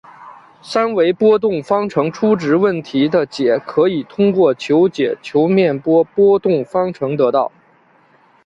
[0.63, 7.51] 三维波动方程初值问题的解可以通过求解球面波波动方程得到。